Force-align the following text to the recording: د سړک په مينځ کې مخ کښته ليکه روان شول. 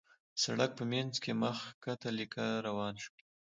د 0.35 0.37
سړک 0.43 0.71
په 0.77 0.83
مينځ 0.91 1.13
کې 1.23 1.31
مخ 1.41 1.59
کښته 1.83 2.09
ليکه 2.17 2.45
روان 2.67 2.93
شول. 3.03 3.19